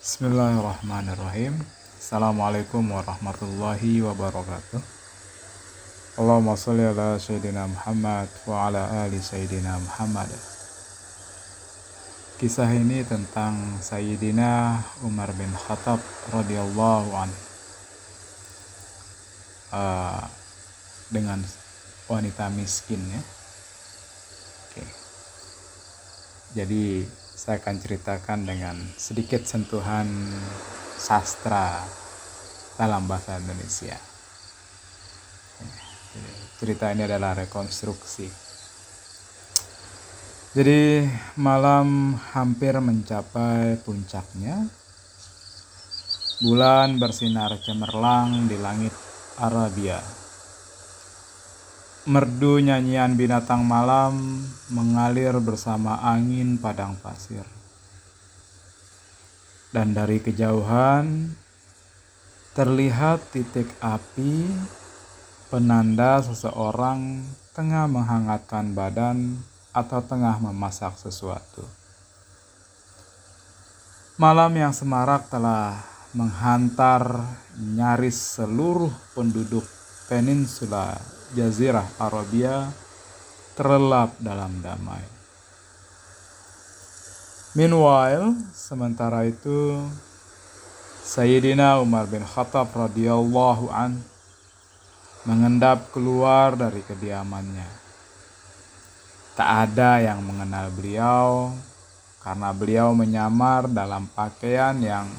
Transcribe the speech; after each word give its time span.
Bismillahirrahmanirrahim. 0.00 1.60
Assalamualaikum 2.00 2.80
warahmatullahi 2.88 4.00
wabarakatuh. 4.00 4.80
Allahumma 6.16 6.56
salli 6.56 6.88
ala 6.88 7.20
Sayyidina 7.20 7.68
Muhammad 7.68 8.32
wa 8.48 8.64
ala 8.64 9.04
ali 9.04 9.20
Sayyidina 9.20 9.76
Muhammad. 9.76 10.32
Kisah 12.40 12.72
ini 12.72 13.04
tentang 13.04 13.60
Sayyidina 13.84 14.80
Umar 15.04 15.36
bin 15.36 15.52
Khattab 15.52 16.00
radhiyallahu 16.32 17.08
an 17.20 17.30
uh, 19.76 20.24
dengan 21.12 21.44
wanita 22.08 22.48
miskin 22.56 23.04
ya. 23.04 23.20
Oke. 24.64 24.84
Jadi 26.56 27.04
saya 27.40 27.56
akan 27.56 27.80
ceritakan 27.80 28.44
dengan 28.44 28.76
sedikit 29.00 29.48
sentuhan 29.48 30.04
sastra 31.00 31.80
dalam 32.76 33.08
bahasa 33.08 33.40
Indonesia. 33.40 33.96
Cerita 36.60 36.92
ini 36.92 37.08
adalah 37.08 37.32
rekonstruksi. 37.40 38.28
Jadi 40.52 41.08
malam 41.40 42.12
hampir 42.36 42.76
mencapai 42.76 43.80
puncaknya. 43.88 44.60
Bulan 46.44 47.00
bersinar 47.00 47.56
cemerlang 47.64 48.52
di 48.52 48.60
langit 48.60 48.92
Arabia 49.40 50.19
Merdu 52.08 52.64
nyanyian 52.64 53.12
binatang 53.12 53.60
malam 53.60 54.40
mengalir 54.72 55.36
bersama 55.36 56.00
angin 56.00 56.56
padang 56.56 56.96
pasir. 56.96 57.44
Dan 59.68 59.92
dari 59.92 60.16
kejauhan 60.16 61.36
terlihat 62.56 63.20
titik 63.36 63.68
api 63.84 64.48
penanda 65.52 66.24
seseorang 66.24 67.20
tengah 67.52 67.84
menghangatkan 67.84 68.72
badan 68.72 69.36
atau 69.76 70.00
tengah 70.00 70.40
memasak 70.40 70.96
sesuatu. 70.96 71.68
Malam 74.16 74.56
yang 74.56 74.72
semarak 74.72 75.28
telah 75.28 75.84
menghantar 76.16 77.28
nyaris 77.60 78.40
seluruh 78.40 78.88
penduduk 79.12 79.68
peninsula 80.08 81.19
Jazirah 81.30 81.86
Arabia 82.02 82.70
terlelap 83.54 84.16
dalam 84.18 84.58
damai. 84.64 85.04
Meanwhile, 87.54 88.34
sementara 88.54 89.26
itu 89.26 89.82
Sayyidina 91.02 91.82
Umar 91.82 92.06
bin 92.06 92.22
Khattab 92.22 92.70
radhiyallahu 92.70 93.66
an 93.74 93.98
mengendap 95.26 95.90
keluar 95.90 96.54
dari 96.54 96.80
kediamannya. 96.86 97.66
Tak 99.34 99.50
ada 99.70 99.98
yang 99.98 100.22
mengenal 100.22 100.70
beliau 100.70 101.50
karena 102.22 102.54
beliau 102.54 102.94
menyamar 102.94 103.66
dalam 103.66 104.06
pakaian 104.14 104.76
yang 104.78 105.10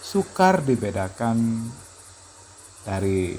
sukar 0.00 0.62
dibedakan 0.62 1.68
dari 2.86 3.36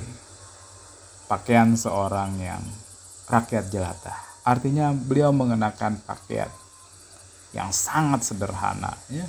pakaian 1.25 1.73
seorang 1.73 2.37
yang 2.39 2.63
rakyat 3.29 3.69
jelata. 3.73 4.13
Artinya 4.45 4.93
beliau 4.93 5.33
mengenakan 5.33 5.97
pakaian 6.05 6.49
yang 7.55 7.73
sangat 7.73 8.21
sederhana. 8.21 8.93
Ya. 9.09 9.25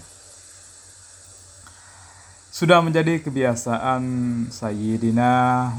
Sudah 2.52 2.80
menjadi 2.80 3.20
kebiasaan 3.20 4.02
Sayyidina 4.48 5.32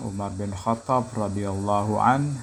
Umar 0.05 0.33
bin 0.37 0.53
Khattab 0.53 1.09
radhiyallahu 1.13 1.97
an 1.97 2.37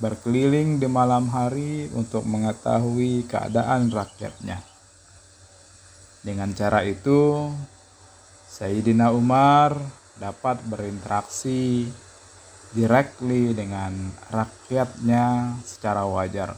berkeliling 0.00 0.80
di 0.80 0.88
malam 0.88 1.28
hari 1.28 1.88
untuk 1.92 2.24
mengetahui 2.24 3.28
keadaan 3.28 3.92
rakyatnya. 3.92 4.60
Dengan 6.20 6.52
cara 6.52 6.84
itu, 6.84 7.48
Sayyidina 8.48 9.12
Umar 9.12 9.76
dapat 10.20 10.60
berinteraksi 10.68 11.88
directly 12.70 13.50
dengan 13.54 14.14
rakyatnya 14.30 15.58
secara 15.66 16.06
wajar. 16.06 16.54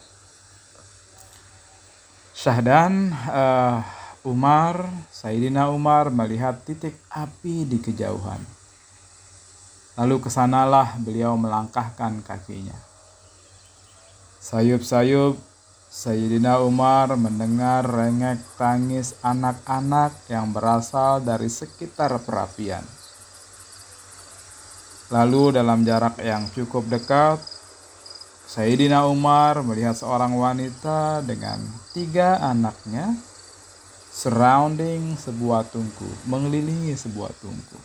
Syahdan 2.32 3.12
uh, 3.28 3.80
Umar, 4.22 4.86
Sayyidina 5.10 5.70
Umar 5.72 6.14
melihat 6.14 6.62
titik 6.62 6.94
api 7.10 7.66
di 7.66 7.78
kejauhan. 7.82 8.40
Lalu 9.98 10.16
ke 10.22 10.30
sanalah 10.32 10.96
beliau 10.96 11.36
melangkahkan 11.36 12.24
kakinya. 12.24 12.76
Sayup-sayup 14.42 15.36
Sayyidina 15.92 16.64
Umar 16.64 17.12
mendengar 17.20 17.84
rengek 17.84 18.40
tangis 18.56 19.12
anak-anak 19.20 20.16
yang 20.32 20.48
berasal 20.48 21.20
dari 21.20 21.52
sekitar 21.52 22.16
perapian. 22.24 23.01
Lalu 25.12 25.52
dalam 25.52 25.84
jarak 25.84 26.16
yang 26.24 26.48
cukup 26.56 26.88
dekat, 26.88 27.36
Sayyidina 28.48 29.04
Umar 29.04 29.60
melihat 29.60 29.92
seorang 29.92 30.32
wanita 30.32 31.20
dengan 31.20 31.60
tiga 31.92 32.40
anaknya 32.40 33.12
surrounding 34.08 35.12
sebuah 35.20 35.68
tungku, 35.68 36.08
mengelilingi 36.24 36.96
sebuah 36.96 37.28
tungku. 37.44 37.76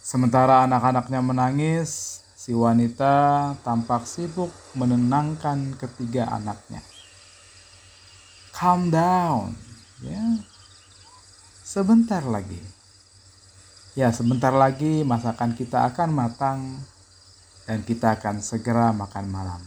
Sementara 0.00 0.64
anak-anaknya 0.64 1.20
menangis, 1.20 2.24
si 2.32 2.56
wanita 2.56 3.52
tampak 3.60 4.08
sibuk 4.08 4.48
menenangkan 4.72 5.76
ketiga 5.76 6.24
anaknya. 6.32 6.80
Calm 8.56 8.88
down, 8.88 9.52
ya. 10.00 10.40
Sebentar 11.68 12.24
lagi 12.24 12.79
Ya, 13.98 14.14
sebentar 14.14 14.54
lagi 14.54 15.02
masakan 15.02 15.58
kita 15.58 15.82
akan 15.90 16.14
matang 16.14 16.78
dan 17.66 17.82
kita 17.82 18.14
akan 18.14 18.38
segera 18.38 18.94
makan 18.94 19.26
malam. 19.26 19.58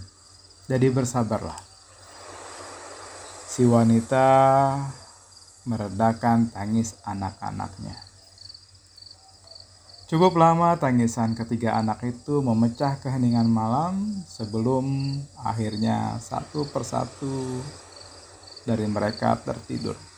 Jadi 0.71 0.87
bersabarlah. 0.87 1.59
Si 3.51 3.67
wanita 3.67 4.23
meredakan 5.67 6.47
tangis 6.55 6.95
anak-anaknya. 7.03 7.99
Cukup 10.07 10.39
lama 10.39 10.79
tangisan 10.79 11.35
ketiga 11.35 11.75
anak 11.75 11.99
itu 12.07 12.39
memecah 12.39 13.03
keheningan 13.03 13.51
malam 13.51 14.23
sebelum 14.23 15.19
akhirnya 15.43 16.15
satu 16.23 16.63
persatu 16.71 17.59
dari 18.63 18.87
mereka 18.87 19.35
tertidur. 19.35 20.12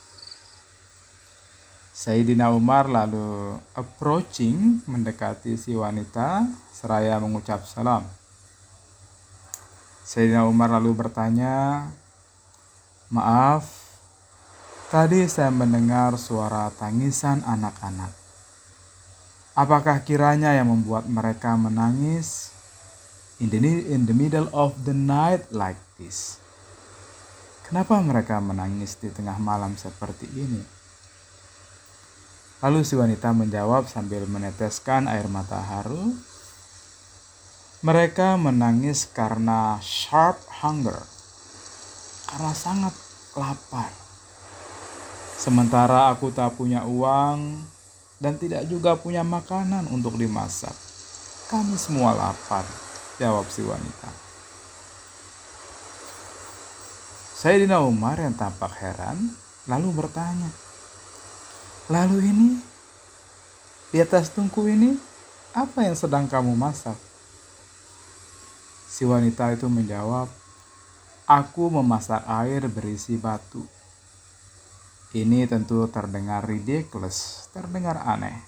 Sayyidina 1.96 2.52
Umar 2.52 2.92
lalu 2.92 3.56
approaching 3.72 4.84
mendekati 4.84 5.56
si 5.56 5.72
wanita 5.80 6.44
seraya 6.76 7.16
mengucap 7.24 7.64
salam. 7.64 8.04
Sayyidina 10.04 10.44
Umar 10.44 10.76
lalu 10.76 10.92
bertanya, 10.92 11.88
"Maaf, 13.08 13.64
tadi 14.92 15.24
saya 15.32 15.48
mendengar 15.56 16.20
suara 16.20 16.68
tangisan 16.76 17.40
anak-anak. 17.48 18.12
Apakah 19.56 20.04
kiranya 20.04 20.52
yang 20.52 20.68
membuat 20.76 21.08
mereka 21.08 21.56
menangis 21.56 22.52
in 23.40 23.48
the, 23.48 23.64
in 23.88 24.04
the 24.04 24.12
middle 24.12 24.52
of 24.52 24.76
the 24.84 24.92
night 24.92 25.48
like 25.56 25.80
this? 25.96 26.44
Kenapa 27.64 27.96
mereka 28.04 28.44
menangis 28.44 29.00
di 29.00 29.08
tengah 29.16 29.40
malam 29.40 29.80
seperti 29.80 30.28
ini?" 30.36 30.75
Lalu 32.64 32.88
si 32.88 32.96
wanita 32.96 33.36
menjawab 33.36 33.92
sambil 33.92 34.24
meneteskan 34.30 35.12
air 35.12 35.28
mata 35.28 35.60
haru. 35.60 36.16
Mereka 37.84 38.40
menangis 38.40 39.06
karena 39.06 39.78
sharp 39.84 40.40
hunger, 40.64 40.98
karena 42.32 42.52
sangat 42.56 42.96
lapar. 43.38 43.92
Sementara 45.38 46.10
aku 46.10 46.34
tak 46.34 46.58
punya 46.58 46.82
uang 46.88 47.62
dan 48.18 48.40
tidak 48.42 48.66
juga 48.72 48.98
punya 48.98 49.22
makanan 49.22 49.86
untuk 49.94 50.18
dimasak. 50.18 50.74
Kami 51.52 51.78
semua 51.78 52.18
lapar, 52.18 52.66
jawab 53.22 53.46
si 53.54 53.62
wanita. 53.62 54.10
Sayyidina 57.38 57.86
Umar 57.86 58.18
yang 58.18 58.34
tampak 58.34 58.74
heran 58.82 59.30
lalu 59.70 59.94
bertanya, 59.94 60.50
Lalu 61.86 62.18
ini, 62.26 62.50
di 63.94 64.02
atas 64.02 64.34
tungku 64.34 64.66
ini, 64.66 64.98
apa 65.54 65.86
yang 65.86 65.94
sedang 65.94 66.26
kamu 66.26 66.58
masak? 66.58 66.98
Si 68.90 69.06
wanita 69.06 69.54
itu 69.54 69.70
menjawab, 69.70 70.26
Aku 71.26 71.74
memasak 71.74 72.22
air 72.30 72.70
berisi 72.70 73.18
batu. 73.18 73.66
Ini 75.10 75.50
tentu 75.50 75.82
terdengar 75.90 76.46
ridiculous, 76.46 77.50
terdengar 77.50 77.98
aneh. 78.06 78.46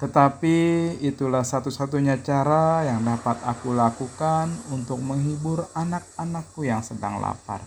Tetapi 0.00 0.56
itulah 1.04 1.44
satu-satunya 1.44 2.24
cara 2.24 2.88
yang 2.88 3.04
dapat 3.04 3.44
aku 3.44 3.76
lakukan 3.76 4.48
untuk 4.72 4.96
menghibur 5.04 5.68
anak-anakku 5.76 6.64
yang 6.64 6.80
sedang 6.80 7.20
lapar. 7.20 7.60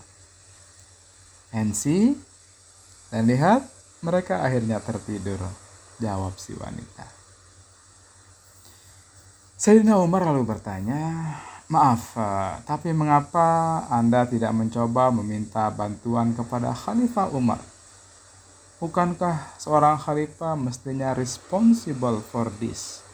See? 1.78 2.18
Dan 3.14 3.30
lihat, 3.30 3.62
mereka 4.02 4.42
akhirnya 4.42 4.82
tertidur, 4.82 5.42
jawab 6.02 6.38
si 6.42 6.58
wanita. 6.58 7.06
Sayyidina 9.62 10.02
Umar 10.02 10.26
lalu 10.26 10.42
bertanya, 10.42 11.38
Maaf, 11.72 12.20
eh, 12.20 12.54
tapi 12.68 12.92
mengapa 12.92 13.80
Anda 13.88 14.28
tidak 14.28 14.52
mencoba 14.52 15.08
meminta 15.08 15.72
bantuan 15.72 16.36
kepada 16.36 16.76
Khalifah 16.76 17.32
Umar? 17.32 17.64
Bukankah 18.84 19.56
seorang 19.56 19.96
khalifah 19.96 20.60
mestinya 20.60 21.16
responsible 21.16 22.20
for 22.20 22.52
this? 22.60 23.06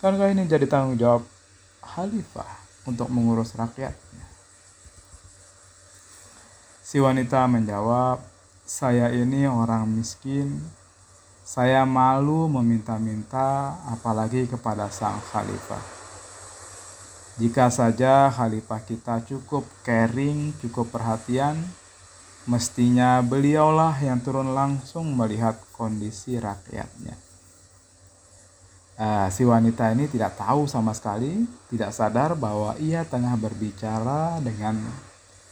Karena 0.00 0.30
ini 0.32 0.48
jadi 0.48 0.64
tanggung 0.64 0.96
jawab 0.96 1.26
khalifah 1.84 2.48
untuk 2.88 3.12
mengurus 3.12 3.52
rakyatnya. 3.60 4.24
Si 6.80 6.96
wanita 6.96 7.44
menjawab, 7.44 8.24
saya 8.66 9.10
ini 9.10 9.44
orang 9.46 9.86
miskin, 9.90 10.62
saya 11.42 11.82
malu 11.86 12.46
meminta-minta 12.48 13.78
apalagi 13.90 14.46
kepada 14.46 14.88
sang 14.88 15.20
khalifah. 15.30 15.82
Jika 17.36 17.68
saja 17.72 18.30
khalifah 18.30 18.80
kita 18.84 19.24
cukup 19.26 19.66
caring, 19.82 20.54
cukup 20.60 20.92
perhatian, 20.92 21.58
Mestinya 22.42 23.22
beliaulah 23.22 23.94
yang 24.02 24.18
turun 24.18 24.50
langsung 24.50 25.14
melihat 25.14 25.54
kondisi 25.70 26.34
rakyatnya. 26.42 27.14
Uh, 28.98 29.30
si 29.30 29.46
wanita 29.46 29.94
ini 29.94 30.10
tidak 30.10 30.34
tahu 30.34 30.66
sama 30.66 30.90
sekali, 30.90 31.46
tidak 31.70 31.94
sadar 31.94 32.34
bahwa 32.34 32.74
ia 32.82 33.06
tengah 33.06 33.38
berbicara 33.38 34.42
dengan 34.42 34.74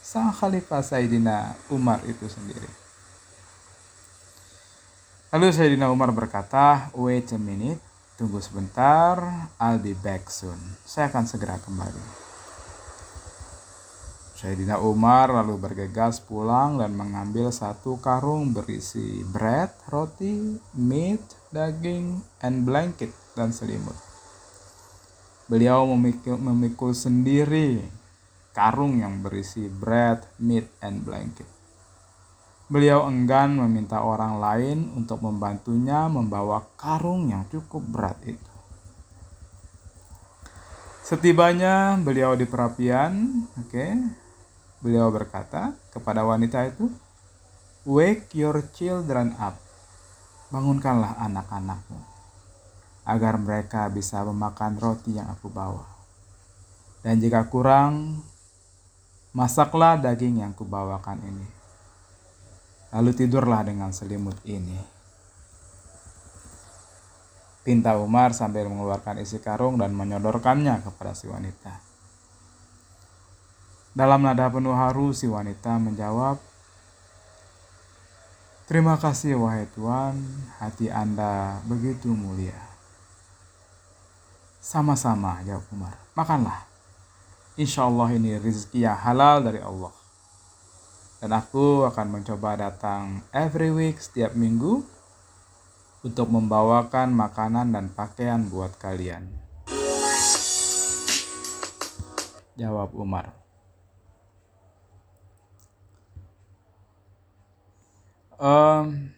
sang 0.03 0.35
khalifah 0.35 0.83
Sayyidina 0.83 1.55
Umar 1.71 2.03
itu 2.03 2.27
sendiri. 2.27 2.67
Lalu 5.31 5.47
Sayyidina 5.47 5.87
Umar 5.87 6.11
berkata, 6.11 6.91
wait 6.91 7.31
a 7.31 7.39
minute, 7.39 7.79
tunggu 8.19 8.43
sebentar, 8.43 9.47
I'll 9.63 9.79
be 9.79 9.95
back 9.95 10.27
soon. 10.27 10.59
Saya 10.83 11.07
akan 11.07 11.23
segera 11.23 11.55
kembali. 11.55 12.03
Sayyidina 14.35 14.83
Umar 14.83 15.31
lalu 15.31 15.55
bergegas 15.55 16.19
pulang 16.19 16.83
dan 16.83 16.99
mengambil 16.99 17.47
satu 17.47 17.95
karung 18.03 18.51
berisi 18.51 19.23
bread, 19.23 19.71
roti, 19.87 20.59
meat, 20.75 21.23
daging, 21.55 22.19
and 22.43 22.67
blanket 22.67 23.15
dan 23.31 23.55
selimut. 23.55 23.95
Beliau 25.47 25.87
memikul, 25.87 26.43
memikul 26.43 26.91
sendiri 26.91 27.79
karung 28.51 28.99
yang 28.99 29.23
berisi 29.23 29.71
bread, 29.71 30.27
meat, 30.43 30.67
and 30.83 31.07
blanket. 31.07 31.60
Beliau 32.71 33.03
enggan 33.03 33.59
meminta 33.59 33.99
orang 33.99 34.39
lain 34.39 34.95
untuk 34.95 35.19
membantunya 35.19 36.07
membawa 36.07 36.63
karung 36.79 37.27
yang 37.27 37.43
cukup 37.51 37.83
berat 37.83 38.15
itu. 38.23 38.51
Setibanya 41.03 41.99
beliau 41.99 42.39
di 42.39 42.47
perapian, 42.47 43.43
oke, 43.59 43.67
okay, 43.67 43.91
Beliau 44.81 45.13
berkata 45.13 45.77
kepada 45.93 46.25
wanita 46.25 46.65
itu, 46.65 46.89
Wake 47.85 48.33
your 48.33 48.65
children 48.73 49.37
up. 49.37 49.57
Bangunkanlah 50.49 51.21
anak-anakmu 51.21 52.01
agar 53.05 53.37
mereka 53.37 53.89
bisa 53.93 54.25
memakan 54.25 54.77
roti 54.81 55.17
yang 55.17 55.29
aku 55.29 55.53
bawa. 55.53 55.85
Dan 57.01 57.21
jika 57.21 57.45
kurang, 57.49 58.21
masaklah 59.33 59.97
daging 60.01 60.41
yang 60.41 60.53
kubawakan 60.53 61.17
ini. 61.25 61.60
Lalu 62.91 63.11
tidurlah 63.15 63.63
dengan 63.63 63.95
selimut 63.95 64.35
ini. 64.43 64.79
Pinta 67.61 67.95
Umar 67.95 68.33
sambil 68.33 68.65
mengeluarkan 68.67 69.21
isi 69.21 69.37
karung 69.37 69.77
dan 69.77 69.93
menyodorkannya 69.93 70.81
kepada 70.81 71.13
si 71.13 71.29
wanita. 71.29 71.77
Dalam 73.91 74.23
nada 74.23 74.47
penuh 74.47 74.73
haru, 74.73 75.11
si 75.11 75.27
wanita 75.27 75.75
menjawab, 75.77 76.39
Terima 78.71 78.95
kasih 78.95 79.35
wahai 79.35 79.67
Tuhan, 79.75 80.15
hati 80.63 80.87
Anda 80.87 81.59
begitu 81.67 82.07
mulia. 82.07 82.55
Sama-sama, 84.63 85.43
jawab 85.43 85.67
Umar. 85.75 85.99
Makanlah. 86.15 86.63
Insya 87.59 87.83
Allah 87.83 88.15
ini 88.15 88.39
rezeki 88.39 88.87
yang 88.87 88.95
halal 88.95 89.43
dari 89.43 89.59
Allah. 89.59 89.91
Dan 91.21 91.37
aku 91.37 91.85
akan 91.85 92.17
mencoba 92.17 92.57
datang 92.57 93.21
every 93.29 93.69
week 93.69 94.01
setiap 94.01 94.33
minggu 94.33 94.81
untuk 96.01 96.33
membawakan 96.33 97.13
makanan 97.13 97.77
dan 97.77 97.93
pakaian 97.93 98.41
buat 98.49 98.73
kalian. 98.81 99.29
Jawab 102.57 102.97
Umar. 102.97 103.37
Um, 108.41 109.13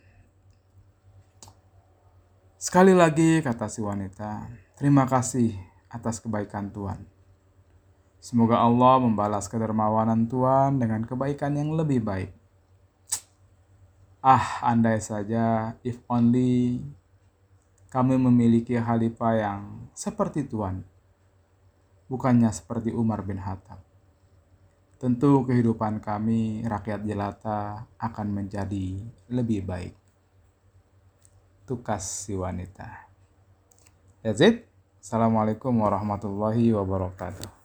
sekali 2.59 2.91
lagi 2.91 3.39
kata 3.39 3.71
si 3.71 3.79
wanita, 3.79 4.51
terima 4.75 5.07
kasih 5.07 5.55
atas 5.87 6.19
kebaikan 6.19 6.67
Tuhan. 6.67 7.12
Semoga 8.23 8.63
Allah 8.63 9.03
membalas 9.03 9.51
kedermawanan 9.51 10.31
Tuhan 10.31 10.79
dengan 10.79 11.03
kebaikan 11.03 11.59
yang 11.59 11.75
lebih 11.75 11.99
baik. 11.99 12.31
Ah, 14.23 14.63
andai 14.63 15.03
saja, 15.03 15.75
if 15.83 15.99
only 16.07 16.79
kami 17.91 18.15
memiliki 18.15 18.79
khalifah 18.79 19.33
yang 19.35 19.91
seperti 19.91 20.47
Tuhan, 20.47 20.87
bukannya 22.07 22.47
seperti 22.47 22.95
Umar 22.95 23.27
bin 23.27 23.43
Khattab 23.43 23.83
tentu 25.03 25.43
kehidupan 25.43 25.99
kami 25.99 26.63
rakyat 26.63 27.03
jelata 27.03 27.83
akan 27.99 28.27
menjadi 28.31 29.03
lebih 29.27 29.67
baik. 29.67 29.91
Tukas 31.67 32.23
si 32.23 32.39
wanita. 32.39 33.11
That's 34.23 34.39
it. 34.39 34.63
Assalamualaikum 35.03 35.75
warahmatullahi 35.75 36.71
wabarakatuh. 36.71 37.62